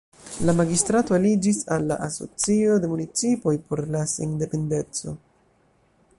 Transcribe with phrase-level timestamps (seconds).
[0.49, 5.17] La magistrato aliĝis al la Asocio de Municipoj por la Sendependeco.